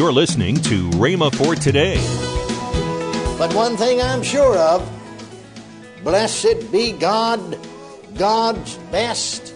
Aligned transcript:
You're 0.00 0.12
listening 0.12 0.56
to 0.62 0.88
Rhema 0.92 1.30
for 1.34 1.54
today. 1.54 1.98
But 3.36 3.52
one 3.52 3.76
thing 3.76 4.00
I'm 4.00 4.22
sure 4.22 4.56
of 4.56 4.90
blessed 6.02 6.72
be 6.72 6.92
God, 6.92 7.58
God's 8.14 8.78
best, 8.90 9.54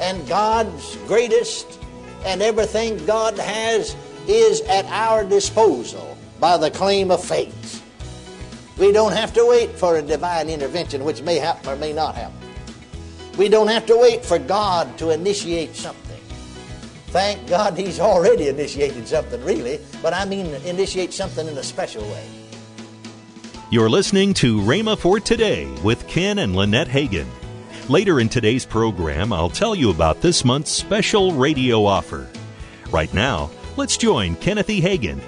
and 0.00 0.26
God's 0.26 0.96
greatest, 1.06 1.66
and 2.24 2.40
everything 2.40 3.04
God 3.04 3.38
has 3.38 3.94
is 4.26 4.62
at 4.62 4.86
our 4.86 5.22
disposal 5.22 6.16
by 6.40 6.56
the 6.56 6.70
claim 6.70 7.10
of 7.10 7.22
faith. 7.22 7.84
We 8.78 8.90
don't 8.90 9.12
have 9.12 9.34
to 9.34 9.44
wait 9.44 9.72
for 9.72 9.98
a 9.98 10.02
divine 10.02 10.48
intervention, 10.48 11.04
which 11.04 11.20
may 11.20 11.36
happen 11.36 11.68
or 11.68 11.76
may 11.76 11.92
not 11.92 12.14
happen. 12.14 12.38
We 13.36 13.50
don't 13.50 13.68
have 13.68 13.84
to 13.84 13.98
wait 13.98 14.24
for 14.24 14.38
God 14.38 14.96
to 14.96 15.10
initiate 15.10 15.76
something. 15.76 16.01
Thank 17.12 17.46
God 17.46 17.76
He's 17.76 18.00
already 18.00 18.48
initiated 18.48 19.06
something, 19.06 19.44
really, 19.44 19.78
but 20.00 20.14
I 20.14 20.24
mean 20.24 20.46
initiate 20.64 21.12
something 21.12 21.46
in 21.46 21.58
a 21.58 21.62
special 21.62 22.02
way. 22.04 22.26
You're 23.70 23.90
listening 23.90 24.32
to 24.34 24.60
Rhema 24.60 24.98
for 24.98 25.20
Today 25.20 25.70
with 25.82 26.06
Ken 26.08 26.38
and 26.38 26.56
Lynette 26.56 26.88
Hagin. 26.88 27.26
Later 27.90 28.20
in 28.20 28.30
today's 28.30 28.64
program, 28.64 29.30
I'll 29.30 29.50
tell 29.50 29.74
you 29.74 29.90
about 29.90 30.22
this 30.22 30.42
month's 30.42 30.70
special 30.70 31.32
radio 31.32 31.84
offer. 31.84 32.30
Right 32.90 33.12
now, 33.12 33.50
let's 33.76 33.98
join 33.98 34.34
Kenneth 34.36 34.70
E. 34.70 34.80
Hagin. 34.80 35.20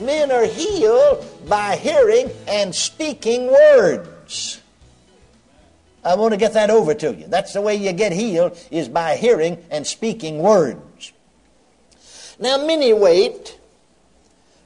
Men 0.00 0.32
are 0.32 0.46
healed 0.46 1.24
by 1.48 1.76
hearing 1.76 2.28
and 2.48 2.74
speaking 2.74 3.46
words. 3.46 4.61
I 6.04 6.16
want 6.16 6.32
to 6.32 6.38
get 6.38 6.54
that 6.54 6.70
over 6.70 6.94
to 6.94 7.14
you. 7.14 7.26
That's 7.28 7.52
the 7.52 7.60
way 7.60 7.76
you 7.76 7.92
get 7.92 8.12
healed 8.12 8.58
is 8.70 8.88
by 8.88 9.16
hearing 9.16 9.64
and 9.70 9.86
speaking 9.86 10.38
words. 10.38 11.12
Now 12.38 12.66
many 12.66 12.92
wait 12.92 13.58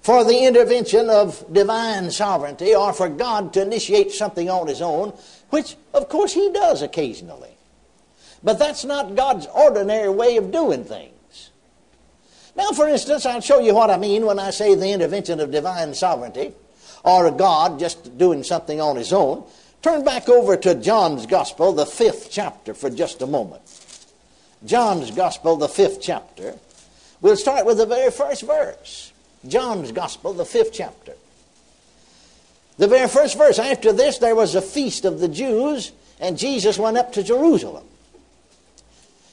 for 0.00 0.24
the 0.24 0.46
intervention 0.46 1.10
of 1.10 1.52
divine 1.52 2.10
sovereignty 2.10 2.74
or 2.74 2.92
for 2.92 3.09
God 3.09 3.52
to 3.54 3.62
initiate 3.62 4.12
something 4.12 4.48
on 4.48 4.68
his 4.68 4.80
own, 4.80 5.12
which 5.51 5.76
of 5.92 6.09
course 6.09 6.32
he 6.32 6.51
does 6.52 6.80
occasionally. 6.80 7.51
But 8.42 8.59
that's 8.59 8.84
not 8.84 9.16
God's 9.16 9.46
ordinary 9.46 10.09
way 10.09 10.37
of 10.37 10.52
doing 10.52 10.84
things. 10.84 11.51
Now, 12.54 12.70
for 12.70 12.88
instance, 12.88 13.26
I'll 13.26 13.40
show 13.40 13.59
you 13.59 13.74
what 13.74 13.90
I 13.90 13.98
mean 13.98 14.24
when 14.24 14.38
I 14.38 14.51
say 14.51 14.74
the 14.74 14.90
intervention 14.92 15.40
of 15.40 15.51
divine 15.51 15.92
sovereignty 15.92 16.54
or 17.04 17.30
God 17.30 17.79
just 17.79 18.16
doing 18.16 18.42
something 18.42 18.80
on 18.80 18.96
his 18.96 19.12
own. 19.12 19.45
Turn 19.87 20.02
back 20.02 20.29
over 20.29 20.56
to 20.56 20.74
John's 20.74 21.26
Gospel, 21.26 21.73
the 21.73 21.87
fifth 21.87 22.26
chapter, 22.29 22.74
for 22.74 22.90
just 22.90 23.23
a 23.23 23.26
moment. 23.29 23.62
John's 24.65 25.12
Gospel, 25.12 25.56
the 25.56 25.68
fifth 25.68 26.01
chapter. 26.02 26.59
We'll 27.20 27.37
start 27.37 27.66
with 27.66 27.79
the 27.79 27.87
very 27.87 28.10
first 28.10 28.42
verse. 28.42 29.12
John's 29.46 29.92
Gospel, 29.92 30.32
the 30.32 30.45
fifth 30.45 30.73
chapter. 30.73 31.12
The 32.79 32.88
very 32.88 33.07
first 33.07 33.38
verse. 33.38 33.60
After 33.60 33.92
this, 33.92 34.18
there 34.18 34.34
was 34.34 34.57
a 34.57 34.60
feast 34.60 35.04
of 35.04 35.20
the 35.20 35.29
Jews, 35.29 35.92
and 36.18 36.37
Jesus 36.37 36.80
went 36.80 36.96
up 36.96 37.12
to 37.12 37.23
Jerusalem. 37.23 37.87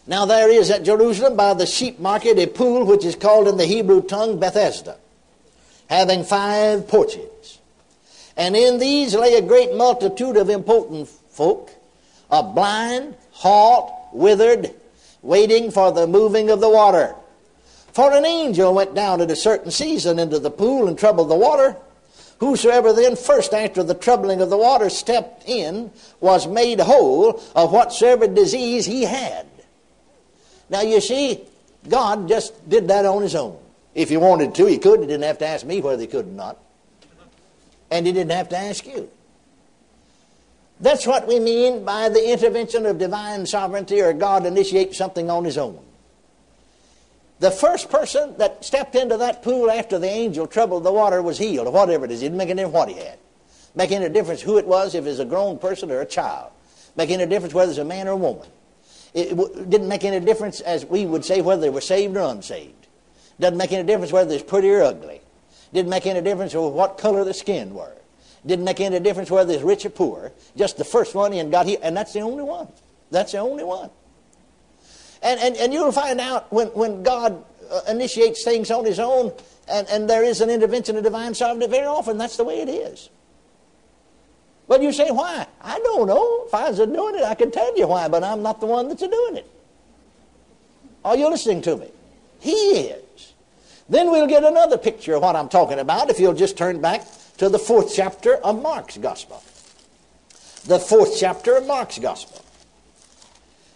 Now, 0.06 0.28
there 0.28 0.52
is 0.52 0.70
at 0.70 0.84
Jerusalem 0.84 1.36
by 1.36 1.56
the 1.56 1.66
sheep 1.66 1.98
market 1.98 2.38
a 2.38 2.46
pool 2.46 2.86
which 2.86 3.06
is 3.06 3.16
called 3.16 3.48
in 3.48 3.58
the 3.58 3.66
Hebrew 3.66 4.04
tongue 4.04 4.40
Bethesda, 4.40 4.98
having 5.90 6.24
five 6.24 6.88
porches. 6.88 7.58
And 8.36 8.56
in 8.56 8.80
these 8.80 9.16
lay 9.16 9.36
a 9.36 9.42
great 9.42 9.76
multitude 9.76 10.38
of 10.38 10.50
impotent 10.50 11.08
folk, 11.08 11.72
a 12.32 12.42
blind, 12.42 13.16
halt, 13.32 13.92
withered, 14.12 14.74
waiting 15.22 15.72
for 15.72 15.92
the 15.92 16.08
moving 16.08 16.50
of 16.50 16.60
the 16.60 16.70
water. 16.70 17.16
For 17.94 18.12
an 18.12 18.26
angel 18.26 18.74
went 18.74 18.96
down 18.96 19.22
at 19.22 19.30
a 19.30 19.36
certain 19.36 19.70
season 19.70 20.18
into 20.18 20.40
the 20.40 20.50
pool 20.50 20.88
and 20.88 20.98
troubled 20.98 21.30
the 21.30 21.36
water. 21.36 21.76
Whosoever 22.40 22.92
then 22.92 23.16
first 23.16 23.54
after 23.54 23.84
the 23.84 23.94
troubling 23.94 24.42
of 24.42 24.50
the 24.50 24.58
water 24.58 24.90
stepped 24.90 25.48
in 25.48 25.92
was 26.20 26.48
made 26.48 26.80
whole 26.80 27.42
of 27.56 27.72
whatsoever 27.72 28.28
disease 28.28 28.86
he 28.86 29.04
had. 29.04 29.46
Now 30.70 30.82
you 30.82 31.00
see, 31.00 31.42
God 31.88 32.28
just 32.28 32.68
did 32.68 32.88
that 32.88 33.06
on 33.06 33.22
his 33.22 33.36
own. 33.36 33.58
If 33.94 34.10
he 34.10 34.18
wanted 34.18 34.56
to, 34.56 34.66
he 34.66 34.80
could. 34.80 35.02
He 35.02 35.06
didn't 35.06 35.24
have 35.24 35.38
to 35.38 35.48
ask 35.48 35.66
me 35.66 35.80
whether 35.80 36.02
he 36.02 36.08
could 36.08 36.26
or 36.26 36.32
not. 36.32 36.58
And 37.92 38.06
he 38.06 38.12
didn't 38.12 38.32
have 38.32 38.50
to 38.50 38.58
ask 38.58 38.86
you. 38.86 39.10
That's 40.80 41.08
what 41.08 41.28
we 41.28 41.40
mean 41.40 41.86
by 41.86 42.10
the 42.10 42.32
intervention 42.32 42.86
of 42.86 42.98
divine 42.98 43.46
sovereignty 43.46 44.02
or 44.02 44.12
God 44.14 44.46
initiates 44.46 44.98
something 44.98 45.30
on 45.30 45.46
his 45.46 45.58
own. 45.58 45.80
The 47.40 47.52
first 47.52 47.90
person 47.90 48.38
that 48.38 48.64
stepped 48.64 48.96
into 48.96 49.18
that 49.18 49.44
pool 49.44 49.70
after 49.70 50.00
the 50.00 50.08
angel 50.08 50.48
troubled 50.48 50.84
the 50.84 50.92
water 50.92 51.22
was 51.22 51.38
healed, 51.38 51.68
or 51.68 51.72
whatever 51.72 52.06
it 52.06 52.12
is. 52.12 52.22
It 52.22 52.26
didn't 52.26 52.38
make 52.38 52.50
any 52.50 52.62
difference 52.62 52.74
what 52.74 52.90
he 52.90 52.96
had. 52.96 53.20
Make 53.76 53.92
any 53.92 54.08
difference 54.10 54.42
who 54.42 54.58
it 54.58 54.68
was, 54.68 54.96
if 54.96 55.06
it 55.06 55.10
was 55.10 55.20
a 55.20 55.26
grown 55.26 55.58
person 55.58 55.92
or 55.92 56.02
a 56.02 56.06
child. 56.06 56.52
Make 56.96 57.10
any 57.10 57.26
difference 57.26 57.54
whether 57.54 57.72
it's 57.72 57.80
a 57.80 57.86
man 57.86 58.08
or 58.08 58.12
a 58.12 58.18
woman. 58.18 58.48
It 59.14 59.36
didn't 59.70 59.88
make 59.88 60.04
any 60.06 60.24
difference, 60.24 60.62
as 60.62 60.86
we 60.86 61.06
would 61.06 61.26
say, 61.26 61.42
whether 61.42 61.62
they 61.62 61.70
were 61.70 61.82
saved 61.82 62.16
or 62.16 62.32
unsaved. 62.32 62.88
Doesn't 63.40 63.58
make 63.58 63.72
any 63.72 63.86
difference 63.86 64.12
whether 64.12 64.34
it's 64.34 64.44
pretty 64.44 64.70
or 64.70 64.84
ugly. 64.84 65.22
Didn't 65.74 65.90
make 65.90 66.06
any 66.06 66.22
difference 66.22 66.54
what 66.54 66.98
color 66.98 67.24
the 67.24 67.34
skin 67.34 67.74
were. 67.74 67.94
Didn't 68.46 68.66
make 68.66 68.80
any 68.80 69.00
difference 69.00 69.32
whether 69.32 69.54
it's 69.54 69.64
rich 69.64 69.86
or 69.86 69.90
poor. 69.90 70.32
Just 70.56 70.78
the 70.78 70.84
first 70.84 71.16
one 71.16 71.34
in 71.34 71.50
got 71.50 71.66
healed, 71.66 71.82
and 71.82 71.96
that's 71.96 72.14
the 72.14 72.20
only 72.20 72.44
one. 72.44 72.68
That's 73.10 73.32
the 73.32 73.40
only 73.40 73.64
one. 73.64 73.90
And, 75.22 75.40
and, 75.40 75.56
and 75.56 75.74
you'll 75.74 75.92
find 75.92 76.20
out 76.20 76.52
when, 76.52 76.68
when 76.68 77.02
God 77.02 77.44
uh, 77.72 77.82
initiates 77.88 78.44
things 78.44 78.70
on 78.70 78.84
his 78.84 79.00
own 79.00 79.32
and, 79.68 79.88
and 79.88 80.10
there 80.10 80.24
is 80.24 80.42
an 80.42 80.50
intervention 80.50 80.98
of 80.98 81.04
divine 81.04 81.34
sovereignty, 81.34 81.68
very 81.68 81.86
often 81.86 82.18
that's 82.18 82.36
the 82.36 82.44
way 82.44 82.60
it 82.60 82.70
is. 82.70 83.10
But 84.68 84.82
you 84.82 84.92
say, 84.92 85.10
why? 85.12 85.48
I 85.62 85.80
don't 85.80 86.08
know. 86.08 86.44
If 86.48 86.54
I 86.54 86.70
was 86.70 86.78
doing 86.78 87.16
it, 87.16 87.24
I 87.24 87.36
could 87.36 87.54
tell 87.54 87.78
you 87.78 87.88
why, 87.88 88.08
but 88.08 88.24
I'm 88.24 88.42
not 88.42 88.60
the 88.60 88.66
one 88.66 88.88
that's 88.90 89.02
doing 89.02 89.38
it. 89.38 89.50
Are 91.06 91.18
you 91.18 91.30
listening 91.30 91.62
to 91.64 91.78
me? 91.78 91.90
He 92.40 92.52
is. 92.52 93.33
Then 93.90 94.12
we'll 94.12 94.28
get 94.28 94.44
another 94.44 94.78
picture 94.78 95.16
of 95.16 95.22
what 95.22 95.36
I'm 95.36 95.50
talking 95.50 95.80
about 95.80 96.10
if 96.10 96.20
you'll 96.20 96.34
just 96.34 96.58
turn 96.58 96.82
back 96.82 97.06
to 97.38 97.50
the 97.50 97.60
fourth 97.60 97.94
chapter 97.94 98.36
of 98.36 98.62
Mark's 98.62 98.98
Gospel. 98.98 99.44
The 100.66 100.80
fourth 100.80 101.18
chapter 101.20 101.58
of 101.58 101.68
Mark's 101.68 102.00
Gospel. 102.00 102.44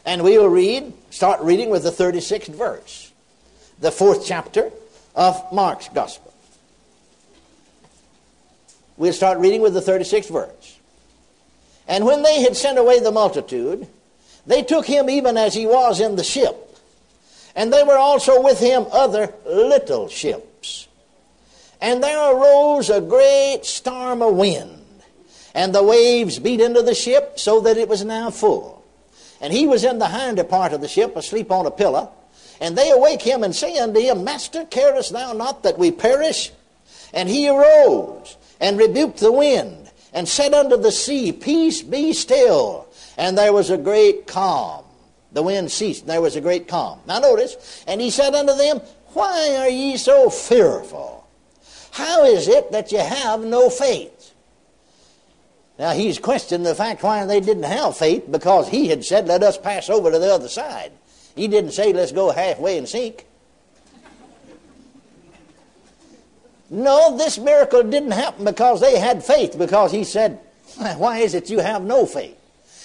And 0.06 0.24
we 0.24 0.38
will 0.38 0.48
read, 0.48 0.94
start 1.10 1.42
reading 1.42 1.70
with 1.70 1.84
the 1.84 1.92
36th 1.92 2.48
verse. 2.56 3.12
The 3.80 3.92
fourth 3.92 4.26
chapter 4.26 4.72
of 5.16 5.44
Mark's 5.52 5.90
Gospel. 5.90 6.34
We'll 8.96 9.14
start 9.14 9.38
reading 9.40 9.62
with 9.62 9.74
the 9.74 9.82
36th 9.82 10.32
verse. 10.32 10.80
And 11.88 12.06
when 12.06 12.24
they 12.24 12.42
had 12.42 12.56
sent 12.56 12.78
away 12.78 13.00
the 13.00 13.12
multitude, 13.12 13.88
they 14.46 14.64
took 14.64 14.86
him 14.86 15.10
even 15.10 15.38
as 15.38 15.54
he 15.54 15.66
was 15.66 16.00
in 16.00 16.16
the 16.16 16.24
ship. 16.24 16.67
And 17.58 17.74
there 17.74 17.88
were 17.88 17.98
also 17.98 18.40
with 18.40 18.60
him 18.60 18.86
other 18.92 19.34
little 19.44 20.08
ships. 20.08 20.88
And 21.82 22.04
there 22.04 22.32
arose 22.32 22.92
a 22.92 23.02
great 23.02 23.62
storm 23.64 24.22
of 24.22 24.36
wind, 24.36 24.86
and 25.56 25.74
the 25.74 25.84
waves 25.84 26.38
beat 26.38 26.62
into 26.62 26.84
the 26.84 26.94
ship 26.94 27.40
so 27.40 27.60
that 27.62 27.78
it 27.78 27.90
was 27.90 28.06
now 28.06 28.30
full. 28.30 28.86
And 29.42 29.52
he 29.52 29.66
was 29.66 29.84
in 29.84 29.98
the 29.98 30.08
hinder 30.08 30.44
part 30.44 30.72
of 30.72 30.82
the 30.82 30.88
ship, 30.88 31.16
asleep 31.16 31.52
on 31.52 31.66
a 31.66 31.72
pillow. 31.72 32.12
And 32.62 32.78
they 32.78 32.92
awake 32.92 33.24
him 33.24 33.44
and 33.44 33.56
say 33.56 33.78
unto 33.78 34.00
him, 34.00 34.24
Master, 34.24 34.66
carest 34.66 35.12
thou 35.12 35.34
not 35.34 35.64
that 35.64 35.80
we 35.80 35.92
perish? 35.92 36.52
And 37.12 37.28
he 37.28 37.50
arose 37.50 38.38
and 38.60 38.78
rebuked 38.78 39.18
the 39.18 39.32
wind 39.32 39.92
and 40.14 40.28
said 40.28 40.54
unto 40.54 40.78
the 40.78 40.92
sea, 40.92 41.32
Peace, 41.32 41.82
be 41.82 42.14
still. 42.14 42.88
And 43.18 43.36
there 43.36 43.54
was 43.54 43.72
a 43.72 43.78
great 43.78 44.28
calm. 44.28 44.84
The 45.38 45.44
wind 45.44 45.72
ceased, 45.72 46.02
and 46.02 46.10
there 46.10 46.20
was 46.20 46.36
a 46.36 46.42
great 46.42 46.68
calm. 46.68 47.00
Now 47.06 47.20
notice, 47.20 47.86
and 47.86 48.02
he 48.02 48.10
said 48.10 48.34
unto 48.34 48.56
them, 48.56 48.82
Why 49.14 49.56
are 49.58 49.70
ye 49.70 49.96
so 49.96 50.32
fearful? 50.32 51.28
How 51.92 52.26
is 52.26 52.48
it 52.48 52.72
that 52.72 52.92
you 52.92 52.98
have 52.98 53.42
no 53.42 53.70
faith? 53.70 54.34
Now 55.78 55.92
he's 55.92 56.18
questioning 56.18 56.64
the 56.64 56.74
fact 56.74 57.04
why 57.04 57.24
they 57.28 57.40
didn't 57.40 57.66
have 57.66 57.96
faith 57.96 58.24
because 58.32 58.70
he 58.70 58.88
had 58.88 59.06
said, 59.06 59.28
Let 59.28 59.44
us 59.44 59.60
pass 59.60 59.92
over 59.92 60.10
to 60.10 60.18
the 60.18 60.34
other 60.34 60.48
side. 60.48 60.92
He 61.36 61.48
didn't 61.48 61.74
say, 61.74 61.94
Let's 61.94 62.12
go 62.12 62.32
halfway 62.32 62.80
and 62.80 62.90
sink. 62.90 63.28
No, 66.72 67.16
this 67.16 67.38
miracle 67.38 67.84
didn't 67.84 68.10
happen 68.10 68.44
because 68.44 68.82
they 68.82 68.98
had 68.98 69.24
faith, 69.24 69.56
because 69.56 69.92
he 69.92 70.04
said, 70.04 70.40
Why 70.98 71.20
is 71.20 71.36
it 71.36 71.52
you 71.52 71.60
have 71.60 71.84
no 71.84 72.08
faith? 72.08 72.37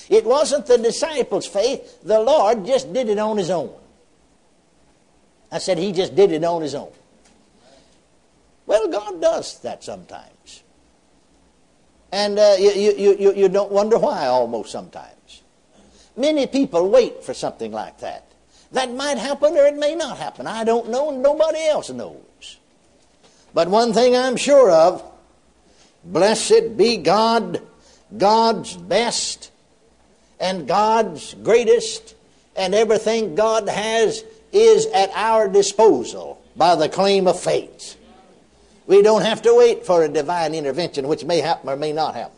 It 0.09 0.25
wasn't 0.25 0.67
the 0.67 0.79
disciples' 0.79 1.47
faith. 1.47 2.03
The 2.03 2.21
Lord 2.21 2.67
just 2.67 2.93
did 2.93 3.09
it 3.09 3.19
on 3.19 3.37
his 3.37 3.51
own. 3.51 3.73
I 5.51 5.59
said, 5.59 5.79
He 5.79 5.93
just 5.93 6.15
did 6.15 6.33
it 6.33 6.45
on 6.45 6.63
his 6.63 6.75
own. 6.75 6.93
Well, 8.67 8.89
God 8.89 9.21
does 9.21 9.59
that 9.61 9.85
sometimes. 9.85 10.63
And 12.11 12.39
uh, 12.39 12.57
you, 12.59 12.71
you, 12.73 13.17
you, 13.19 13.35
you 13.35 13.49
don't 13.49 13.73
wonder 13.73 13.99
why 13.99 14.27
almost 14.27 14.71
sometimes. 14.71 15.43
Many 16.17 16.47
people 16.47 16.89
wait 16.91 17.25
for 17.25 17.33
something 17.33 17.73
like 17.73 17.99
that. 17.99 18.27
That 18.73 18.93
might 18.93 19.19
happen 19.19 19.57
or 19.57 19.67
it 19.67 19.77
may 19.77 19.95
not 19.95 20.19
happen. 20.19 20.47
I 20.47 20.65
don't 20.65 20.91
know, 20.91 21.11
and 21.11 21.23
nobody 21.23 21.65
else 21.65 21.91
knows. 21.91 22.59
But 23.55 23.69
one 23.69 23.93
thing 23.93 24.17
I'm 24.17 24.37
sure 24.37 24.71
of 24.71 25.03
blessed 26.05 26.77
be 26.77 26.97
God, 26.99 27.61
God's 28.17 28.77
best, 28.77 29.52
and 30.43 30.67
God's 30.67 31.35
greatest, 31.35 32.17
and 32.57 32.75
everything 32.75 33.37
God 33.37 33.69
has 33.69 34.25
is 34.53 34.87
at 34.87 35.11
our 35.15 35.49
disposal 35.49 36.43
by 36.57 36.75
the 36.75 36.89
claim 36.89 37.29
of 37.29 37.41
faith. 37.41 37.97
We 38.89 39.03
don't 39.03 39.23
have 39.23 39.41
to 39.43 39.55
wait 39.57 39.87
for 39.87 40.03
a 40.03 40.09
divine 40.09 40.55
intervention, 40.55 41.07
which 41.07 41.25
may 41.25 41.39
happen 41.39 41.71
or 41.71 41.77
may 41.77 41.93
not 41.93 42.17
happen. 42.17 42.37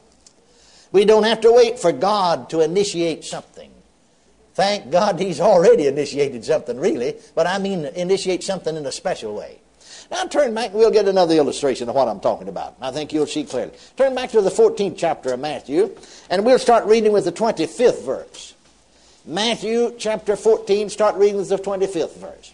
We 0.92 1.06
don't 1.06 1.24
have 1.24 1.40
to 1.40 1.52
wait 1.52 1.78
for 1.78 1.90
God 1.90 2.50
to 2.50 2.60
initiate 2.60 3.24
something. 3.24 3.72
Thank 4.52 4.92
God 4.92 5.18
He's 5.18 5.40
already 5.40 5.86
initiated 5.86 6.44
something, 6.44 6.78
really, 6.78 7.16
but 7.34 7.46
I 7.46 7.58
mean 7.58 7.86
initiate 7.86 8.44
something 8.44 8.76
in 8.76 8.84
a 8.84 8.92
special 8.92 9.34
way. 9.34 9.58
Now 10.10 10.24
turn 10.24 10.54
back, 10.54 10.70
and 10.70 10.78
we'll 10.78 10.90
get 10.90 11.08
another 11.08 11.34
illustration 11.34 11.88
of 11.88 11.94
what 11.94 12.08
I'm 12.08 12.20
talking 12.20 12.48
about. 12.48 12.76
I 12.80 12.90
think 12.90 13.12
you'll 13.12 13.26
see 13.26 13.44
clearly. 13.44 13.72
Turn 13.96 14.14
back 14.14 14.30
to 14.30 14.40
the 14.40 14.50
14th 14.50 14.96
chapter 14.96 15.32
of 15.32 15.40
Matthew, 15.40 15.94
and 16.30 16.44
we'll 16.44 16.58
start 16.58 16.84
reading 16.86 17.12
with 17.12 17.24
the 17.24 17.32
25th 17.32 18.04
verse. 18.04 18.54
Matthew 19.26 19.94
chapter 19.98 20.36
14, 20.36 20.90
start 20.90 21.16
reading 21.16 21.36
with 21.36 21.48
the 21.48 21.56
25th 21.56 22.16
verse. 22.18 22.52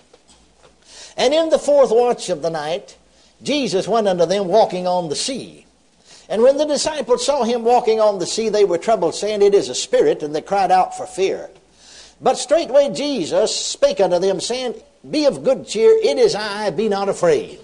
And 1.17 1.35
in 1.35 1.51
the 1.51 1.59
fourth 1.59 1.91
watch 1.91 2.29
of 2.29 2.43
the 2.43 2.51
night, 2.51 2.97
Jesus 3.43 3.89
went 3.89 4.07
unto 4.07 4.27
them 4.27 4.47
walking 4.47 4.87
on 4.87 5.09
the 5.09 5.17
sea. 5.17 5.67
And 6.29 6.43
when 6.43 6.59
the 6.59 6.65
disciples 6.65 7.27
saw 7.27 7.43
him 7.43 7.65
walking 7.65 8.01
on 8.01 8.21
the 8.21 8.27
sea, 8.27 8.49
they 8.49 8.65
were 8.65 8.79
troubled, 8.79 9.17
saying, 9.17 9.43
It 9.43 9.53
is 9.53 9.69
a 9.69 9.75
spirit, 9.75 10.23
and 10.23 10.35
they 10.35 10.43
cried 10.43 10.71
out 10.71 10.97
for 10.97 11.07
fear. 11.07 11.51
But 12.21 12.39
straightway 12.39 12.91
Jesus 12.91 13.55
spake 13.55 14.01
unto 14.01 14.19
them, 14.19 14.41
saying, 14.41 14.75
Be 15.09 15.25
of 15.25 15.43
good 15.43 15.67
cheer, 15.67 15.91
it 16.03 16.19
is 16.19 16.35
I, 16.35 16.71
be 16.71 16.89
not 16.89 17.09
afraid. 17.09 17.59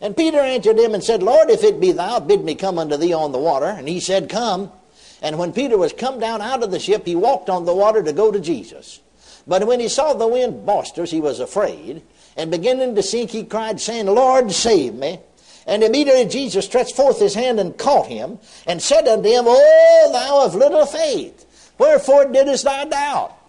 And 0.00 0.16
Peter 0.16 0.38
answered 0.38 0.78
him 0.78 0.94
and 0.94 1.04
said, 1.04 1.22
Lord, 1.22 1.50
if 1.50 1.62
it 1.62 1.78
be 1.78 1.92
thou, 1.92 2.20
bid 2.20 2.42
me 2.42 2.54
come 2.54 2.78
unto 2.78 2.96
thee 2.96 3.12
on 3.12 3.32
the 3.32 3.38
water. 3.38 3.66
And 3.66 3.86
he 3.86 4.00
said, 4.00 4.30
Come. 4.30 4.72
And 5.20 5.38
when 5.38 5.52
Peter 5.52 5.76
was 5.76 5.92
come 5.92 6.18
down 6.18 6.40
out 6.40 6.62
of 6.62 6.70
the 6.70 6.80
ship, 6.80 7.04
he 7.06 7.14
walked 7.14 7.50
on 7.50 7.66
the 7.66 7.74
water 7.74 8.02
to 8.02 8.12
go 8.12 8.32
to 8.32 8.40
Jesus. 8.40 9.00
But 9.46 9.66
when 9.66 9.80
he 9.80 9.88
saw 9.88 10.14
the 10.14 10.26
wind 10.26 10.64
boisterous, 10.64 11.10
he 11.10 11.20
was 11.20 11.40
afraid. 11.40 12.02
And 12.36 12.50
beginning 12.50 12.94
to 12.94 13.02
sink, 13.02 13.30
he 13.30 13.44
cried, 13.44 13.80
saying, 13.80 14.06
Lord, 14.06 14.50
save 14.52 14.94
me. 14.94 15.20
And 15.66 15.82
immediately 15.82 16.24
Jesus 16.24 16.64
stretched 16.64 16.96
forth 16.96 17.18
his 17.18 17.34
hand 17.34 17.60
and 17.60 17.76
caught 17.76 18.06
him, 18.06 18.38
and 18.66 18.80
said 18.80 19.06
unto 19.06 19.28
him, 19.28 19.44
O 19.46 20.10
thou 20.12 20.46
of 20.46 20.54
little 20.54 20.86
faith, 20.86 21.74
wherefore 21.78 22.24
didst 22.24 22.64
thou 22.64 22.84
doubt? 22.86 23.39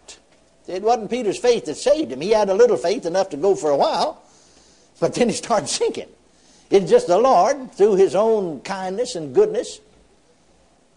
It 0.67 0.83
wasn't 0.83 1.09
Peter's 1.09 1.39
faith 1.39 1.65
that 1.65 1.75
saved 1.75 2.11
him. 2.11 2.21
He 2.21 2.31
had 2.31 2.49
a 2.49 2.53
little 2.53 2.77
faith 2.77 3.05
enough 3.05 3.29
to 3.29 3.37
go 3.37 3.55
for 3.55 3.71
a 3.71 3.77
while, 3.77 4.21
but 4.99 5.13
then 5.13 5.29
he 5.29 5.35
started 5.35 5.67
sinking. 5.67 6.09
It's 6.69 6.89
just 6.89 7.07
the 7.07 7.17
Lord, 7.17 7.73
through 7.73 7.95
his 7.95 8.15
own 8.15 8.61
kindness 8.61 9.15
and 9.15 9.35
goodness, 9.35 9.79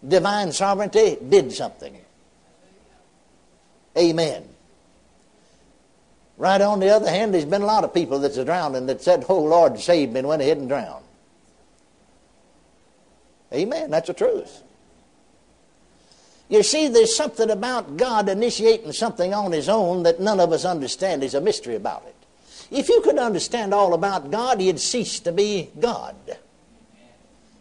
divine 0.06 0.52
sovereignty, 0.52 1.16
did 1.28 1.52
something. 1.52 1.96
Amen. 3.96 4.48
Right 6.36 6.60
on 6.60 6.80
the 6.80 6.90
other 6.90 7.08
hand, 7.08 7.32
there's 7.32 7.44
been 7.44 7.62
a 7.62 7.66
lot 7.66 7.84
of 7.84 7.94
people 7.94 8.18
that's 8.18 8.42
drowned 8.42 8.76
and 8.76 8.88
that 8.88 9.02
said, 9.02 9.24
Oh 9.28 9.40
Lord, 9.40 9.78
save 9.78 10.10
me, 10.10 10.20
and 10.20 10.28
went 10.28 10.42
ahead 10.42 10.58
and 10.58 10.68
drowned. 10.68 11.04
Amen. 13.52 13.90
That's 13.90 14.08
the 14.08 14.14
truth. 14.14 14.62
You 16.48 16.62
see, 16.62 16.88
there's 16.88 17.16
something 17.16 17.50
about 17.50 17.96
God 17.96 18.28
initiating 18.28 18.92
something 18.92 19.32
on 19.32 19.52
His 19.52 19.68
own 19.68 20.02
that 20.02 20.20
none 20.20 20.40
of 20.40 20.52
us 20.52 20.64
understand. 20.64 21.22
There's 21.22 21.34
a 21.34 21.40
mystery 21.40 21.74
about 21.74 22.04
it. 22.06 22.14
If 22.70 22.88
you 22.88 23.00
could 23.00 23.18
understand 23.18 23.72
all 23.72 23.94
about 23.94 24.30
God, 24.30 24.60
you'd 24.60 24.80
cease 24.80 25.20
to 25.20 25.32
be 25.32 25.70
God. 25.80 26.16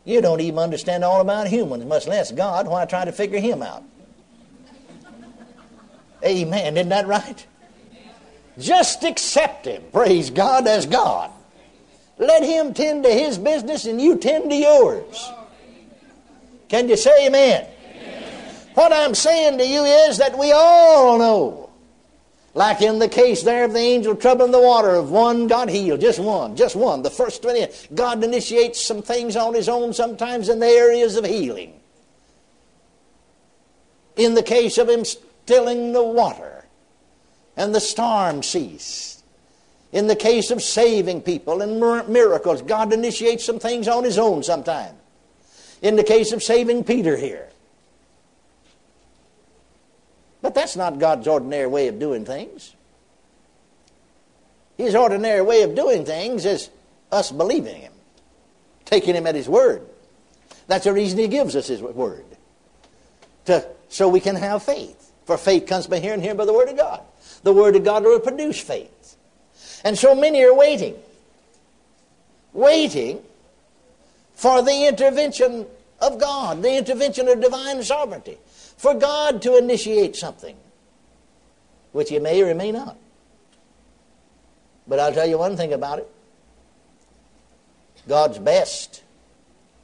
You 0.06 0.22
don't 0.22 0.42
even 0.42 0.60
understand 0.60 1.04
all 1.04 1.22
about 1.22 1.48
humans, 1.48 1.86
much 1.86 2.08
less 2.08 2.32
God. 2.32 2.68
Why 2.68 2.86
try 2.86 3.06
to 3.06 3.12
figure 3.12 3.40
Him 3.40 3.62
out? 3.62 3.84
Amen. 6.24 6.78
Isn't 6.78 6.90
that 6.90 7.08
right? 7.08 7.46
Just 8.60 9.04
accept 9.04 9.66
Him, 9.66 9.84
praise 9.92 10.30
God, 10.30 10.68
as 10.68 10.86
God. 10.86 11.32
Let 12.18 12.44
Him 12.44 12.74
tend 12.74 13.04
to 13.04 13.10
His 13.10 13.38
business 13.38 13.86
and 13.86 14.02
you 14.02 14.18
tend 14.18 14.50
to 14.50 14.56
yours. 14.56 15.32
Can 16.68 16.90
you 16.90 16.98
say 16.98 17.28
amen? 17.28 17.68
What 18.84 18.92
I'm 18.92 19.16
saying 19.16 19.60
to 19.60 19.66
you 19.66 19.86
is 19.86 20.18
that 20.18 20.38
we 20.38 20.52
all 20.52 21.18
know, 21.18 21.70
like 22.54 22.82
in 22.82 23.00
the 23.00 23.08
case 23.08 23.42
there 23.42 23.64
of 23.64 23.72
the 23.72 23.80
angel 23.80 24.14
troubling 24.14 24.52
the 24.52 24.60
water, 24.60 24.90
of 24.90 25.10
one 25.10 25.48
got 25.48 25.70
healed, 25.70 26.02
just 26.02 26.20
one, 26.20 26.58
just 26.58 26.76
one. 26.76 27.02
The 27.02 27.10
first 27.10 27.46
one, 27.46 27.56
God 27.96 28.22
initiates 28.26 28.86
some 28.86 29.02
things 29.02 29.38
on 29.38 29.54
His 29.54 29.70
own 29.70 29.94
sometimes 29.94 30.50
in 30.50 30.60
the 30.60 30.68
areas 30.68 31.16
of 31.16 31.24
healing. 31.24 31.80
In 34.18 34.34
the 34.34 34.44
case 34.44 34.78
of 34.78 34.90
Him 34.90 35.06
stilling 35.06 35.94
the 35.94 36.04
water 36.04 36.66
and 37.56 37.74
the 37.74 37.80
storm 37.80 38.44
ceased. 38.44 39.24
In 39.94 40.08
the 40.08 40.16
case 40.18 40.52
of 40.52 40.62
saving 40.62 41.22
people 41.22 41.62
and 41.62 41.80
miracles, 42.10 42.62
God 42.62 42.92
initiates 42.92 43.46
some 43.46 43.60
things 43.60 43.88
on 43.88 44.04
His 44.04 44.18
own 44.18 44.44
sometimes. 44.44 45.00
In 45.82 45.96
the 45.96 46.04
case 46.04 46.34
of 46.34 46.44
saving 46.44 46.84
Peter 46.84 47.16
here, 47.16 47.48
but 50.54 50.60
that's 50.62 50.76
not 50.76 51.00
God's 51.00 51.28
ordinary 51.28 51.66
way 51.66 51.88
of 51.88 51.98
doing 51.98 52.26
things. 52.26 52.76
His 54.78 54.94
ordinary 54.94 55.42
way 55.42 55.64
of 55.64 55.74
doing 55.74 56.06
things 56.06 56.46
is 56.46 56.70
us 57.12 57.32
believing 57.32 57.76
Him, 57.76 57.92
taking 58.86 59.16
Him 59.16 59.26
at 59.26 59.34
His 59.34 59.50
word. 59.50 59.82
That's 60.68 60.84
the 60.84 60.94
reason 60.94 61.18
He 61.18 61.28
gives 61.28 61.56
us 61.56 61.66
His 61.66 61.82
word. 61.82 62.26
To, 63.46 63.68
so 63.90 64.08
we 64.08 64.20
can 64.20 64.36
have 64.36 64.62
faith. 64.62 65.12
For 65.26 65.38
faith 65.38 65.66
comes 65.66 65.88
by 65.88 65.98
hearing, 65.98 66.22
hearing 66.22 66.38
by 66.38 66.46
the 66.46 66.54
Word 66.54 66.70
of 66.70 66.78
God. 66.78 67.02
The 67.42 67.54
Word 67.54 67.76
of 67.76 67.84
God 67.84 68.04
will 68.04 68.20
produce 68.20 68.60
faith. 68.60 69.18
And 69.84 69.98
so 69.98 70.14
many 70.14 70.44
are 70.44 70.54
waiting. 70.54 70.96
Waiting 72.54 73.24
for 74.36 74.62
the 74.62 74.88
intervention 74.88 75.66
of 76.00 76.20
God, 76.20 76.62
the 76.62 76.78
intervention 76.78 77.28
of 77.28 77.42
divine 77.42 77.82
sovereignty 77.82 78.38
for 78.84 78.94
God 78.94 79.42
to 79.44 79.56
initiate 79.58 80.18
something, 80.18 80.58
which 81.94 82.10
He 82.10 82.20
may 82.20 82.44
or 82.44 82.54
may 82.54 82.70
not. 82.70 82.98
But 84.86 85.00
I'll 85.00 85.14
tell 85.14 85.26
you 85.26 85.38
one 85.38 85.56
thing 85.56 85.72
about 85.72 86.00
it 86.00 86.10
God's 88.10 88.40
best 88.40 89.02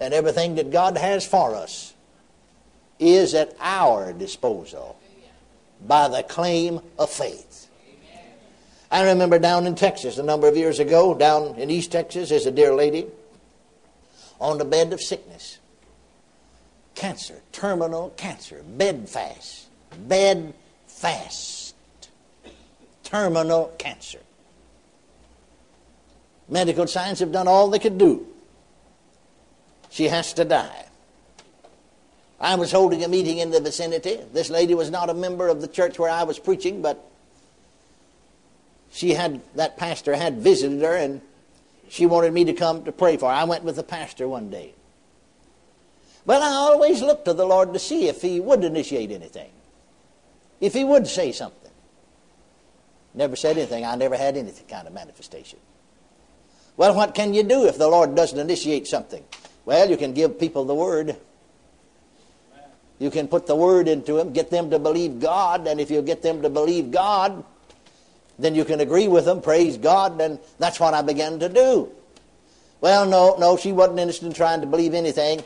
and 0.01 0.13
everything 0.13 0.55
that 0.55 0.69
God 0.69 0.97
has 0.97 1.25
for 1.25 1.55
us 1.55 1.93
is 2.99 3.33
at 3.35 3.55
our 3.61 4.11
disposal 4.11 4.99
by 5.87 6.09
the 6.09 6.21
claim 6.21 6.81
of 6.97 7.09
faith. 7.09 7.69
I 8.91 9.03
remember 9.11 9.39
down 9.39 9.65
in 9.65 9.75
Texas 9.75 10.17
a 10.17 10.23
number 10.23 10.49
of 10.49 10.57
years 10.57 10.79
ago, 10.79 11.13
down 11.15 11.55
in 11.55 11.69
East 11.69 11.93
Texas, 11.93 12.31
there's 12.31 12.45
a 12.45 12.51
dear 12.51 12.75
lady 12.75 13.07
on 14.41 14.57
the 14.57 14.65
bed 14.65 14.91
of 14.91 14.99
sickness 14.99 15.58
cancer, 16.99 17.41
terminal 17.53 18.09
cancer, 18.17 18.61
bedfast, 18.77 19.69
bedfast, 20.09 21.73
terminal 23.03 23.73
cancer. 23.77 24.19
Medical 26.49 26.87
science 26.87 27.19
have 27.19 27.31
done 27.31 27.47
all 27.47 27.69
they 27.69 27.79
could 27.79 27.97
do. 27.97 28.27
She 29.89 30.09
has 30.09 30.33
to 30.33 30.43
die. 30.43 30.87
I 32.37 32.55
was 32.55 32.73
holding 32.73 33.05
a 33.05 33.07
meeting 33.07 33.37
in 33.37 33.51
the 33.51 33.61
vicinity. 33.61 34.19
This 34.33 34.49
lady 34.49 34.75
was 34.75 34.91
not 34.91 35.09
a 35.09 35.13
member 35.13 35.47
of 35.47 35.61
the 35.61 35.69
church 35.69 35.97
where 35.99 36.11
I 36.11 36.23
was 36.23 36.37
preaching, 36.37 36.81
but 36.81 37.09
she 38.91 39.13
had 39.13 39.39
that 39.55 39.77
pastor 39.77 40.15
had 40.15 40.39
visited 40.39 40.81
her 40.81 40.95
and 40.95 41.21
she 41.87 42.05
wanted 42.05 42.33
me 42.33 42.43
to 42.43 42.53
come 42.53 42.83
to 42.83 42.91
pray 42.91 43.15
for 43.15 43.29
her. 43.29 43.35
I 43.35 43.45
went 43.45 43.63
with 43.63 43.77
the 43.77 43.83
pastor 43.83 44.27
one 44.27 44.49
day. 44.49 44.73
Well, 46.29 46.43
I 46.43 46.53
always 46.71 47.01
look 47.01 47.25
to 47.25 47.33
the 47.33 47.43
Lord 47.43 47.73
to 47.73 47.79
see 47.79 48.07
if 48.07 48.21
He 48.21 48.39
would 48.39 48.63
initiate 48.63 49.09
anything, 49.09 49.49
if 50.61 50.75
He 50.75 50.83
would 50.83 51.07
say 51.07 51.31
something. 51.31 51.71
Never 53.15 53.35
said 53.35 53.57
anything. 53.57 53.83
I 53.83 53.95
never 53.95 54.15
had 54.15 54.37
any 54.37 54.51
kind 54.69 54.85
of 54.85 54.93
manifestation. 54.93 55.57
Well, 56.77 56.93
what 56.93 57.15
can 57.15 57.33
you 57.33 57.41
do 57.41 57.65
if 57.65 57.79
the 57.79 57.87
Lord 57.87 58.13
doesn't 58.13 58.37
initiate 58.37 58.85
something? 58.85 59.23
Well, 59.65 59.89
you 59.89 59.97
can 59.97 60.13
give 60.13 60.39
people 60.39 60.65
the 60.65 60.75
Word. 60.75 61.15
You 62.99 63.09
can 63.09 63.27
put 63.27 63.47
the 63.47 63.55
Word 63.55 63.87
into 63.87 64.13
them, 64.13 64.31
get 64.31 64.51
them 64.51 64.69
to 64.69 64.77
believe 64.77 65.19
God, 65.19 65.65
and 65.65 65.81
if 65.81 65.89
you 65.89 66.03
get 66.03 66.21
them 66.21 66.43
to 66.43 66.49
believe 66.51 66.91
God, 66.91 67.43
then 68.37 68.53
you 68.53 68.65
can 68.65 68.81
agree 68.81 69.07
with 69.07 69.25
them, 69.25 69.41
praise 69.41 69.77
God, 69.77 70.21
and 70.21 70.37
that's 70.59 70.79
what 70.79 70.93
I 70.93 71.01
began 71.01 71.39
to 71.39 71.49
do. 71.49 71.89
Well, 72.81 73.07
no, 73.07 73.35
no, 73.39 73.57
she 73.57 73.71
wasn't 73.71 73.97
interested 73.97 74.27
in 74.27 74.33
trying 74.33 74.61
to 74.61 74.67
believe 74.67 74.93
anything. 74.93 75.41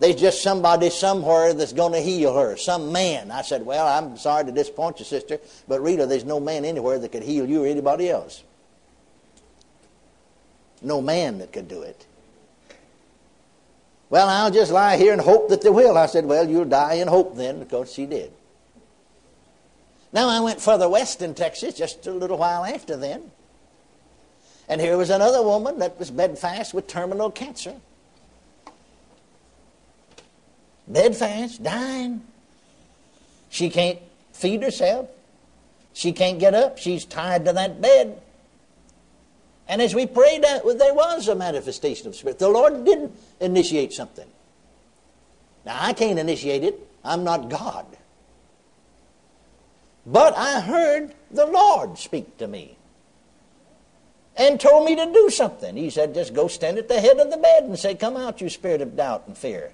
There's 0.00 0.14
just 0.14 0.42
somebody 0.42 0.90
somewhere 0.90 1.52
that's 1.54 1.72
going 1.72 1.92
to 1.92 2.00
heal 2.00 2.34
her, 2.34 2.56
some 2.56 2.92
man. 2.92 3.32
I 3.32 3.42
said, 3.42 3.66
Well, 3.66 3.86
I'm 3.86 4.16
sorry 4.16 4.44
to 4.44 4.52
disappoint 4.52 5.00
you, 5.00 5.04
sister, 5.04 5.40
but 5.66 5.82
Rita, 5.82 6.06
there's 6.06 6.24
no 6.24 6.38
man 6.38 6.64
anywhere 6.64 6.98
that 6.98 7.10
could 7.10 7.24
heal 7.24 7.48
you 7.48 7.64
or 7.64 7.66
anybody 7.66 8.08
else. 8.08 8.44
No 10.80 11.02
man 11.02 11.38
that 11.38 11.52
could 11.52 11.66
do 11.66 11.82
it. 11.82 12.06
Well, 14.08 14.28
I'll 14.28 14.52
just 14.52 14.70
lie 14.70 14.96
here 14.96 15.12
and 15.12 15.20
hope 15.20 15.48
that 15.48 15.62
they 15.62 15.70
will. 15.70 15.98
I 15.98 16.06
said, 16.06 16.24
Well, 16.26 16.48
you'll 16.48 16.64
die 16.64 16.94
in 16.94 17.08
hope 17.08 17.36
then, 17.36 17.58
because 17.58 17.92
she 17.92 18.06
did. 18.06 18.32
Now 20.12 20.28
I 20.28 20.40
went 20.40 20.60
further 20.60 20.88
west 20.88 21.22
in 21.22 21.34
Texas 21.34 21.74
just 21.74 22.06
a 22.06 22.12
little 22.12 22.38
while 22.38 22.64
after 22.64 22.96
then. 22.96 23.30
And 24.68 24.80
here 24.80 24.96
was 24.96 25.10
another 25.10 25.42
woman 25.42 25.78
that 25.80 25.98
was 25.98 26.10
bedfast 26.10 26.72
with 26.72 26.86
terminal 26.86 27.30
cancer. 27.30 27.74
Bedfast, 30.88 31.62
dying. 31.62 32.22
She 33.50 33.70
can't 33.70 33.98
feed 34.32 34.62
herself. 34.62 35.08
She 35.92 36.12
can't 36.12 36.38
get 36.38 36.54
up. 36.54 36.78
She's 36.78 37.04
tied 37.04 37.44
to 37.44 37.52
that 37.52 37.80
bed. 37.80 38.20
And 39.68 39.82
as 39.82 39.94
we 39.94 40.06
prayed, 40.06 40.42
there 40.42 40.94
was 40.94 41.28
a 41.28 41.34
manifestation 41.34 42.06
of 42.08 42.16
Spirit. 42.16 42.38
The 42.38 42.48
Lord 42.48 42.84
didn't 42.84 43.14
initiate 43.40 43.92
something. 43.92 44.26
Now, 45.66 45.76
I 45.78 45.92
can't 45.92 46.18
initiate 46.18 46.64
it. 46.64 46.78
I'm 47.04 47.24
not 47.24 47.50
God. 47.50 47.86
But 50.06 50.34
I 50.36 50.60
heard 50.60 51.14
the 51.30 51.44
Lord 51.44 51.98
speak 51.98 52.38
to 52.38 52.48
me 52.48 52.78
and 54.36 54.58
told 54.58 54.86
me 54.86 54.96
to 54.96 55.12
do 55.12 55.28
something. 55.28 55.76
He 55.76 55.90
said, 55.90 56.14
just 56.14 56.32
go 56.32 56.48
stand 56.48 56.78
at 56.78 56.88
the 56.88 57.00
head 57.00 57.18
of 57.18 57.30
the 57.30 57.36
bed 57.36 57.64
and 57.64 57.78
say, 57.78 57.94
Come 57.94 58.16
out, 58.16 58.40
you 58.40 58.48
spirit 58.48 58.80
of 58.80 58.96
doubt 58.96 59.24
and 59.26 59.36
fear. 59.36 59.72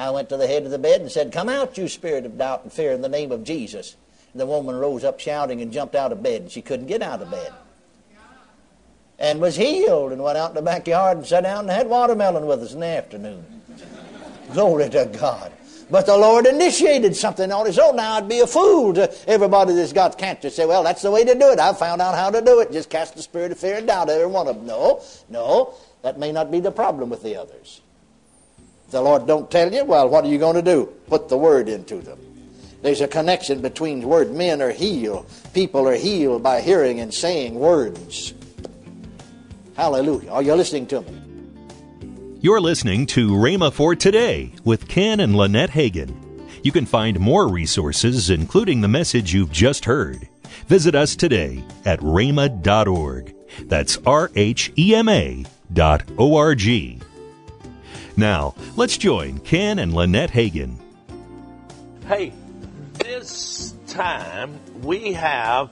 I 0.00 0.08
went 0.08 0.30
to 0.30 0.38
the 0.38 0.46
head 0.46 0.64
of 0.64 0.70
the 0.70 0.78
bed 0.78 1.02
and 1.02 1.12
said, 1.12 1.30
Come 1.30 1.50
out, 1.50 1.76
you 1.76 1.86
spirit 1.86 2.24
of 2.24 2.38
doubt 2.38 2.62
and 2.62 2.72
fear, 2.72 2.92
in 2.92 3.02
the 3.02 3.08
name 3.08 3.30
of 3.32 3.44
Jesus. 3.44 3.96
And 4.32 4.40
the 4.40 4.46
woman 4.46 4.74
rose 4.74 5.04
up 5.04 5.20
shouting 5.20 5.60
and 5.60 5.70
jumped 5.70 5.94
out 5.94 6.10
of 6.10 6.22
bed. 6.22 6.42
and 6.42 6.50
She 6.50 6.62
couldn't 6.62 6.86
get 6.86 7.02
out 7.02 7.20
of 7.20 7.30
bed. 7.30 7.52
And 9.18 9.42
was 9.42 9.56
healed 9.56 10.12
and 10.12 10.22
went 10.22 10.38
out 10.38 10.50
in 10.50 10.54
the 10.54 10.62
backyard 10.62 11.18
and 11.18 11.26
sat 11.26 11.42
down 11.42 11.60
and 11.60 11.70
had 11.70 11.86
watermelon 11.86 12.46
with 12.46 12.62
us 12.62 12.72
in 12.72 12.80
the 12.80 12.86
afternoon. 12.86 13.44
Glory 14.54 14.88
to 14.88 15.04
God. 15.04 15.52
But 15.90 16.06
the 16.06 16.16
Lord 16.16 16.46
initiated 16.46 17.14
something 17.14 17.52
on 17.52 17.66
his 17.66 17.78
own. 17.78 17.96
Now, 17.96 18.14
I'd 18.14 18.28
be 18.28 18.40
a 18.40 18.46
fool 18.46 18.94
to 18.94 19.12
everybody 19.28 19.74
that's 19.74 19.92
got 19.92 20.16
cancer 20.16 20.48
say, 20.48 20.64
well, 20.64 20.82
that's 20.82 21.02
the 21.02 21.10
way 21.10 21.24
to 21.24 21.34
do 21.34 21.50
it. 21.50 21.58
I've 21.58 21.78
found 21.78 22.00
out 22.00 22.14
how 22.14 22.30
to 22.30 22.40
do 22.40 22.60
it. 22.60 22.72
Just 22.72 22.88
cast 22.88 23.16
the 23.16 23.22
spirit 23.22 23.52
of 23.52 23.58
fear 23.58 23.76
and 23.76 23.86
doubt 23.86 24.08
every 24.08 24.26
one 24.26 24.46
of 24.48 24.56
them. 24.56 24.66
No, 24.66 25.02
no, 25.28 25.74
that 26.00 26.18
may 26.18 26.32
not 26.32 26.50
be 26.50 26.60
the 26.60 26.72
problem 26.72 27.10
with 27.10 27.22
the 27.22 27.36
others. 27.36 27.82
The 28.90 29.00
Lord 29.00 29.26
don't 29.26 29.50
tell 29.50 29.72
you, 29.72 29.84
well, 29.84 30.08
what 30.08 30.24
are 30.24 30.28
you 30.28 30.38
going 30.38 30.56
to 30.56 30.62
do? 30.62 30.86
Put 31.06 31.28
the 31.28 31.38
word 31.38 31.68
into 31.68 31.96
them. 31.96 32.18
There's 32.82 33.00
a 33.00 33.08
connection 33.08 33.60
between 33.60 34.02
word. 34.02 34.32
Men 34.32 34.60
are 34.60 34.70
healed. 34.70 35.30
People 35.52 35.86
are 35.86 35.94
healed 35.94 36.42
by 36.42 36.60
hearing 36.60 37.00
and 37.00 37.12
saying 37.12 37.54
words. 37.54 38.34
Hallelujah. 39.76 40.30
Are 40.30 40.42
you 40.42 40.54
listening 40.54 40.86
to 40.88 41.02
me? 41.02 41.20
You're 42.40 42.60
listening 42.60 43.06
to 43.08 43.30
Rhema 43.30 43.72
for 43.72 43.94
Today 43.94 44.54
with 44.64 44.88
Ken 44.88 45.20
and 45.20 45.36
Lynette 45.36 45.70
Hagin. 45.70 46.14
You 46.62 46.72
can 46.72 46.86
find 46.86 47.20
more 47.20 47.48
resources, 47.48 48.30
including 48.30 48.80
the 48.80 48.88
message 48.88 49.32
you've 49.32 49.52
just 49.52 49.84
heard. 49.84 50.28
Visit 50.66 50.94
us 50.94 51.14
today 51.14 51.62
at 51.84 52.00
rhema.org. 52.00 53.34
That's 53.62 53.98
R 54.06 54.30
H 54.34 54.72
E 54.76 54.94
M 54.94 55.08
A 55.08 55.44
dot 55.72 56.02
O 56.18 56.36
R 56.36 56.54
G. 56.54 57.00
Now, 58.20 58.54
let's 58.76 58.98
join 58.98 59.38
Ken 59.38 59.78
and 59.78 59.94
Lynette 59.94 60.30
Hagin. 60.30 60.76
Hey, 62.06 62.34
this 62.92 63.74
time 63.86 64.60
we 64.82 65.14
have 65.14 65.70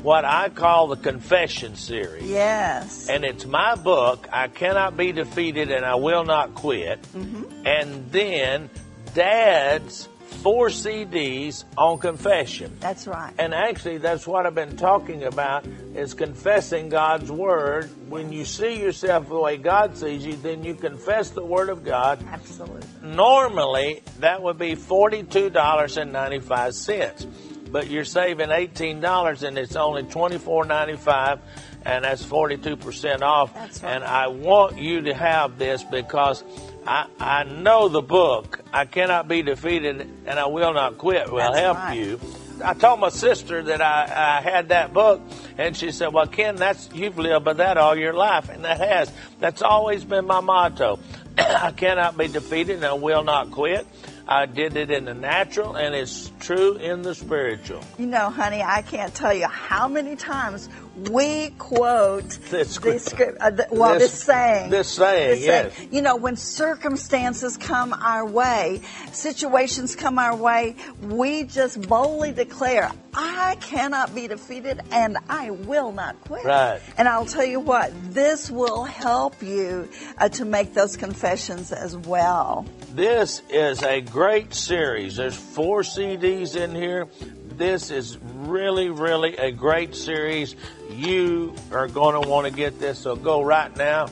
what 0.00 0.24
I 0.24 0.48
call 0.48 0.86
the 0.86 0.96
Confession 0.96 1.74
Series. 1.74 2.30
Yes. 2.30 3.08
And 3.08 3.24
it's 3.24 3.46
my 3.46 3.74
book, 3.74 4.28
I 4.32 4.46
Cannot 4.46 4.96
Be 4.96 5.10
Defeated 5.10 5.72
and 5.72 5.84
I 5.84 5.96
Will 5.96 6.24
Not 6.24 6.54
Quit. 6.54 7.02
Mm-hmm. 7.02 7.66
And 7.66 8.12
then 8.12 8.70
Dad's 9.14 10.08
four 10.42 10.68
CDs 10.68 11.64
on 11.78 11.98
confession. 11.98 12.76
That's 12.80 13.06
right. 13.06 13.32
And 13.38 13.54
actually, 13.54 13.98
that's 13.98 14.26
what 14.26 14.44
I've 14.44 14.56
been 14.56 14.76
talking 14.76 15.22
about 15.24 15.64
is 15.94 16.14
confessing 16.14 16.88
God's 16.88 17.30
Word. 17.30 17.90
When 18.08 18.32
you 18.32 18.44
see 18.44 18.80
yourself 18.80 19.28
the 19.28 19.38
way 19.38 19.56
God 19.56 19.96
sees 19.96 20.26
you, 20.26 20.34
then 20.36 20.64
you 20.64 20.74
confess 20.74 21.30
the 21.30 21.44
Word 21.44 21.68
of 21.68 21.84
God. 21.84 22.24
Absolutely. 22.28 22.82
Normally, 23.02 24.02
that 24.18 24.42
would 24.42 24.58
be 24.58 24.74
$42.95 24.74 27.28
but 27.72 27.88
you're 27.88 28.04
saving 28.04 28.50
$18 28.50 29.42
and 29.42 29.56
it's 29.56 29.76
only 29.76 30.02
$24.95 30.02 31.40
and 31.84 32.04
that's 32.04 32.22
42% 32.22 33.22
off. 33.22 33.52
That's 33.54 33.82
right. 33.82 33.94
And 33.94 34.04
I 34.04 34.28
want 34.28 34.78
you 34.78 35.02
to 35.02 35.14
have 35.14 35.58
this 35.58 35.82
because 35.82 36.44
I, 36.86 37.06
I 37.18 37.44
know 37.44 37.88
the 37.88 38.02
book, 38.02 38.60
I 38.72 38.84
Cannot 38.86 39.28
Be 39.28 39.42
Defeated 39.42 40.00
and 40.26 40.38
I 40.38 40.46
Will 40.46 40.72
Not 40.72 40.98
Quit, 40.98 41.30
will 41.30 41.38
That's 41.38 41.58
help 41.58 41.76
right. 41.78 41.96
you. 41.96 42.20
I 42.64 42.74
told 42.74 43.00
my 43.00 43.08
sister 43.08 43.62
that 43.62 43.80
I, 43.80 44.38
I 44.38 44.40
had 44.40 44.68
that 44.68 44.92
book, 44.92 45.20
and 45.58 45.76
she 45.76 45.90
said, 45.90 46.12
"Well, 46.12 46.26
Ken, 46.26 46.54
that's 46.56 46.88
you've 46.94 47.18
lived 47.18 47.44
by 47.44 47.54
that 47.54 47.76
all 47.76 47.96
your 47.96 48.12
life, 48.12 48.50
and 48.50 48.64
that 48.64 48.78
has. 48.78 49.10
That's 49.40 49.62
always 49.62 50.04
been 50.04 50.26
my 50.26 50.40
motto. 50.40 51.00
I 51.38 51.72
cannot 51.72 52.16
be 52.16 52.28
defeated, 52.28 52.76
and 52.76 52.84
I 52.84 52.92
will 52.92 53.24
not 53.24 53.50
quit. 53.50 53.86
I 54.26 54.46
did 54.46 54.76
it 54.76 54.90
in 54.90 55.04
the 55.06 55.14
natural, 55.14 55.74
and 55.74 55.94
it's 55.94 56.30
true 56.40 56.76
in 56.76 57.02
the 57.02 57.14
spiritual. 57.14 57.82
You 57.98 58.06
know, 58.06 58.30
honey, 58.30 58.62
I 58.62 58.82
can't 58.82 59.12
tell 59.14 59.34
you 59.34 59.46
how 59.48 59.88
many 59.88 60.14
times 60.16 60.68
we 61.10 61.50
quote 61.58 62.28
This 62.28 62.50
this 62.50 62.72
script- 62.74 63.00
script, 63.02 63.38
uh, 63.40 63.50
the, 63.50 63.66
well, 63.70 63.94
this- 63.98 64.12
this, 64.12 64.22
saying. 64.22 64.70
this 64.70 64.88
saying, 64.88 65.42
yes. 65.42 65.72
You 65.90 66.02
know, 66.02 66.16
when 66.16 66.36
circumstances 66.36 67.56
come 67.56 67.92
our 67.92 68.24
way, 68.24 68.82
situations 69.12 69.96
come 69.96 70.18
our 70.18 70.36
way, 70.36 70.76
we 71.02 71.44
just 71.44 71.80
boldly 71.88 72.32
declare, 72.32 72.90
I 73.14 73.56
cannot 73.60 74.14
be 74.14 74.28
defeated 74.28 74.80
and 74.90 75.18
I 75.28 75.50
will 75.50 75.92
not 75.92 76.20
quit. 76.22 76.44
Right. 76.44 76.80
And 76.96 77.08
I'll 77.08 77.26
tell 77.26 77.44
you 77.44 77.60
what, 77.60 77.92
this 78.14 78.50
will 78.50 78.84
help 78.84 79.42
you 79.42 79.88
uh, 80.18 80.28
to 80.30 80.44
make 80.44 80.74
those 80.74 80.96
confessions 80.96 81.72
as 81.72 81.96
well. 81.96 82.66
This 82.92 83.40
is 83.48 83.82
a 83.82 84.02
great 84.02 84.52
series. 84.52 85.16
There's 85.16 85.34
four 85.34 85.80
CDs 85.80 86.56
in 86.56 86.74
here. 86.74 87.08
This 87.56 87.90
is 87.90 88.18
really, 88.18 88.90
really 88.90 89.34
a 89.38 89.50
great 89.50 89.94
series. 89.94 90.54
You 90.90 91.54
are 91.70 91.88
going 91.88 92.22
to 92.22 92.28
want 92.28 92.46
to 92.46 92.52
get 92.52 92.78
this, 92.78 92.98
so 92.98 93.16
go 93.16 93.40
right 93.40 93.74
now 93.78 94.08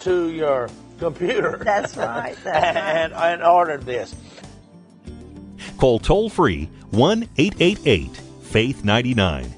to 0.00 0.30
your 0.30 0.68
computer. 0.98 1.58
That's 1.64 1.96
right, 1.96 2.36
that's 2.44 2.46
right. 2.46 2.76
and, 2.76 3.14
and 3.14 3.42
order 3.42 3.78
this. 3.78 4.14
Call 5.78 5.98
toll 5.98 6.28
free 6.28 6.66
1 6.90 7.28
888 7.38 8.14
Faith 8.42 8.84
99. 8.84 9.54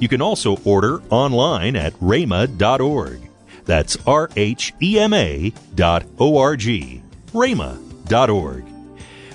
You 0.00 0.08
can 0.08 0.22
also 0.22 0.56
order 0.64 1.02
online 1.10 1.76
at 1.76 1.92
rhema.org. 1.94 3.28
That's 3.66 3.98
R 4.06 4.30
H 4.36 4.72
E 4.80 4.98
M 4.98 5.12
A 5.12 5.52
dot 5.74 6.04
O 6.18 6.38
R 6.38 6.56
G. 6.56 7.02
rhema.org. 7.32 7.85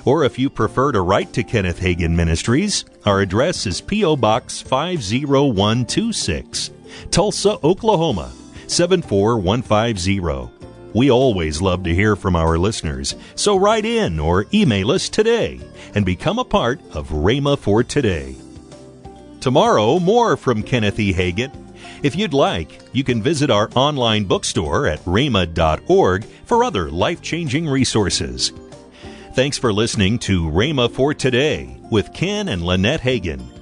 Or 0.03 0.23
if 0.23 0.39
you 0.39 0.49
prefer 0.49 0.91
to 0.91 1.01
write 1.01 1.31
to 1.33 1.43
Kenneth 1.43 1.79
Hagin 1.79 2.15
Ministries, 2.15 2.85
our 3.05 3.21
address 3.21 3.67
is 3.67 3.81
P.O. 3.81 4.15
Box 4.15 4.61
50126, 4.61 6.71
Tulsa, 7.11 7.57
Oklahoma 7.63 8.31
74150. 8.67 10.49
We 10.93 11.11
always 11.11 11.61
love 11.61 11.83
to 11.83 11.95
hear 11.95 12.15
from 12.15 12.35
our 12.35 12.57
listeners, 12.57 13.15
so 13.35 13.57
write 13.57 13.85
in 13.85 14.19
or 14.19 14.47
email 14.53 14.91
us 14.91 15.07
today 15.07 15.61
and 15.95 16.05
become 16.05 16.39
a 16.39 16.43
part 16.43 16.81
of 16.91 17.09
Rhema 17.09 17.57
for 17.57 17.83
Today. 17.83 18.35
Tomorrow, 19.39 19.99
more 19.99 20.35
from 20.35 20.63
Kenneth 20.63 20.99
E. 20.99 21.13
Hagin. 21.13 21.51
If 22.03 22.15
you'd 22.15 22.33
like, 22.33 22.81
you 22.93 23.03
can 23.03 23.21
visit 23.21 23.49
our 23.49 23.69
online 23.75 24.25
bookstore 24.25 24.87
at 24.87 25.03
rhema.org 25.05 26.25
for 26.45 26.63
other 26.63 26.89
life 26.89 27.21
changing 27.21 27.67
resources. 27.67 28.51
Thanks 29.33 29.57
for 29.57 29.71
listening 29.71 30.19
to 30.19 30.49
Rhema 30.49 30.91
for 30.91 31.13
Today 31.13 31.77
with 31.89 32.13
Ken 32.13 32.49
and 32.49 32.63
Lynette 32.63 33.01
Hagin. 33.01 33.60